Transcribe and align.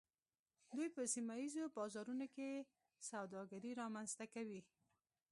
دوی 0.75 0.87
په 0.95 1.01
سیمه 1.13 1.35
ایزو 1.41 1.63
بازارونو 1.77 2.25
کې 2.35 2.49
سوداګري 3.09 3.71
رامنځته 3.81 4.25
کوي 4.33 4.61